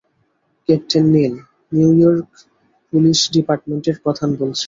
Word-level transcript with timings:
Captain 0.69 1.05
Neil, 1.13 1.33
New York 1.71 2.29
police 2.93 3.19
ডিপার্টমেন্টের 3.35 3.97
প্রধান 4.03 4.29
বলছি। 4.41 4.59